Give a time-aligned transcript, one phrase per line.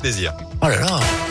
[0.00, 0.32] Plaisir.
[0.62, 1.27] Oh là là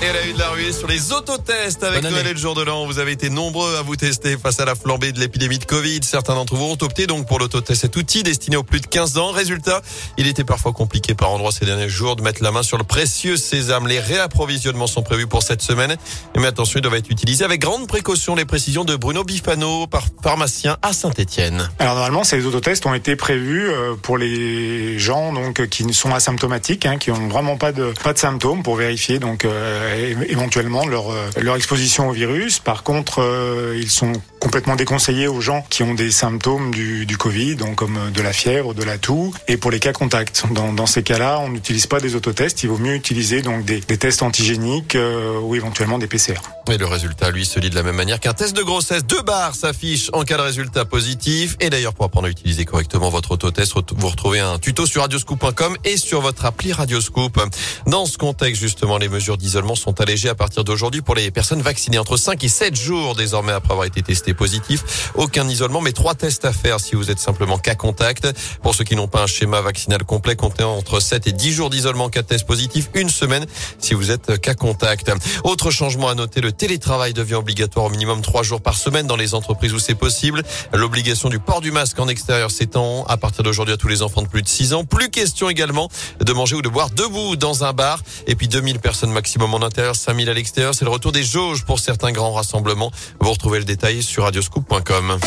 [0.00, 2.54] Et elle a eu de la ruée sur les autotests avec Noël et le jour
[2.54, 2.86] de l'an.
[2.86, 6.00] Vous avez été nombreux à vous tester face à la flambée de l'épidémie de Covid.
[6.04, 9.18] Certains d'entre vous ont opté donc pour l'autotest, cet outil destiné aux plus de 15
[9.18, 9.32] ans.
[9.32, 9.82] Résultat,
[10.16, 12.84] il était parfois compliqué par endroits ces derniers jours de mettre la main sur le
[12.84, 13.88] précieux sésame.
[13.88, 15.96] Les réapprovisionnements sont prévus pour cette semaine.
[16.36, 18.36] Mais attention, ils doivent être utilisés avec grande précaution.
[18.36, 21.68] Les précisions de Bruno Bifano, par pharmacien à Saint-Etienne.
[21.80, 26.86] Alors normalement, ces autotests ont été prévus euh, pour les gens donc qui sont asymptomatiques,
[26.86, 29.87] hein, qui ont vraiment pas de pas de symptômes pour vérifier donc euh,
[30.28, 32.58] éventuellement leur euh, leur exposition au virus.
[32.58, 37.16] Par contre, euh, ils sont complètement déconseillés aux gens qui ont des symptômes du, du
[37.16, 40.44] Covid, donc comme euh, de la fièvre, de la toux, et pour les cas contacts.
[40.52, 42.62] Dans, dans ces cas-là, on n'utilise pas des autotests.
[42.62, 46.40] Il vaut mieux utiliser donc des, des tests antigéniques euh, ou éventuellement des PCR.
[46.70, 49.02] Et le résultat, lui, se lit de la même manière qu'un test de grossesse.
[49.04, 51.56] Deux barres s'affichent en cas de résultat positif.
[51.60, 55.76] Et d'ailleurs, pour apprendre à utiliser correctement votre autotest, vous retrouvez un tuto sur radioscoop.com
[55.84, 57.40] et sur votre appli Radioscoop.
[57.86, 61.62] Dans ce contexte, justement, les mesures d'isolement sont allégées à partir d'aujourd'hui pour les personnes
[61.62, 65.10] vaccinées entre 5 et 7 jours désormais après avoir été testé positif.
[65.14, 68.28] Aucun isolement, mais trois tests à faire si vous êtes simplement cas contact.
[68.62, 71.70] Pour ceux qui n'ont pas un schéma vaccinal complet, comptez entre 7 et 10 jours
[71.70, 73.46] d'isolement cas test positif, une semaine
[73.78, 75.10] si vous êtes cas contact.
[75.44, 79.16] Autre changement à noter, le télétravail devient obligatoire au minimum trois jours par semaine dans
[79.16, 80.42] les entreprises où c'est possible.
[80.74, 84.22] L'obligation du port du masque en extérieur s'étend à partir d'aujourd'hui à tous les enfants
[84.22, 84.84] de plus de 6 ans.
[84.84, 85.88] Plus question également
[86.20, 88.02] de manger ou de boire debout dans un bar.
[88.26, 90.74] Et puis 2000 personnes maximum en intérieur, 5000 à l'extérieur.
[90.74, 92.90] C'est le retour des jauges pour certains grands rassemblements.
[93.20, 95.18] Vous retrouvez le détail sur radioscoop.com.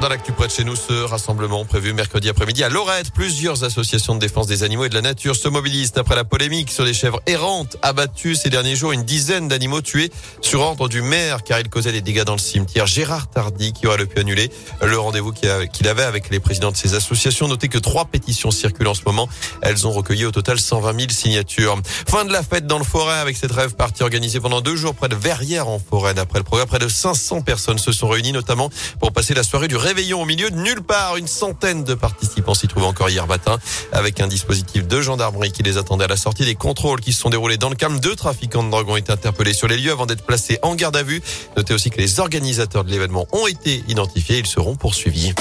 [0.00, 3.10] Dans l'actu près de chez nous, ce rassemblement prévu mercredi après-midi à Lorette.
[3.10, 6.70] Plusieurs associations de défense des animaux et de la nature se mobilisent après la polémique
[6.70, 8.92] sur les chèvres errantes abattues ces derniers jours.
[8.92, 12.38] Une dizaine d'animaux tués sur ordre du maire car ils causaient des dégâts dans le
[12.38, 12.86] cimetière.
[12.86, 16.94] Gérard Tardy qui aurait pu annuler le rendez-vous qu'il avait avec les présidents de ces
[16.94, 17.48] associations.
[17.48, 19.28] Notez que trois pétitions circulent en ce moment.
[19.62, 21.76] Elles ont recueilli au total 120 000 signatures.
[22.08, 24.94] Fin de la fête dans le forêt avec cette rêve partie organisée pendant deux jours
[24.94, 26.14] près de Verrières en forêt.
[26.14, 28.70] D'après le programme, près de 500 personnes se sont réunies notamment
[29.00, 31.16] pour passer la soirée du réveillon au milieu de nulle part.
[31.16, 33.58] Une centaine de participants s'y trouvaient encore hier matin
[33.90, 37.20] avec un dispositif de gendarmerie qui les attendait à la sortie des contrôles qui se
[37.22, 37.98] sont déroulés dans le calme.
[37.98, 40.96] Deux trafiquants de drogue ont été interpellés sur les lieux avant d'être placés en garde
[40.96, 41.22] à vue.
[41.56, 44.38] Notez aussi que les organisateurs de l'événement ont été identifiés.
[44.38, 45.32] Ils seront poursuivis.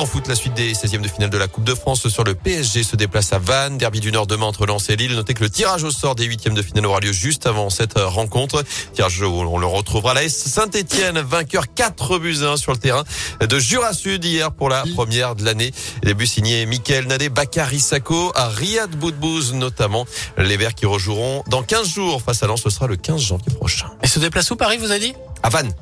[0.00, 2.34] En foot, la suite des 16e de finale de la Coupe de France sur le
[2.34, 3.76] PSG se déplace à Vannes.
[3.76, 5.14] Derby du Nord demain entre Lens et Lille.
[5.14, 7.98] Notez que le tirage au sort des huitièmes de finale aura lieu juste avant cette
[7.98, 8.64] euh, rencontre.
[8.94, 10.14] Tirage où on le retrouvera.
[10.14, 13.04] La S Saint-Etienne, vainqueur 4 buts à 1 sur le terrain
[13.46, 15.70] de Jura Sud hier pour la première de l'année.
[16.02, 20.06] Les buts signés Michael Nadé, Bakary Sako, à Riyad Boudbouz notamment.
[20.38, 22.62] Les Verts qui rejoueront dans 15 jours face à Lens.
[22.62, 23.90] Ce sera le 15 janvier prochain.
[24.02, 25.14] Et se déplace où Paris, vous avez dit?
[25.42, 25.74] À Vannes.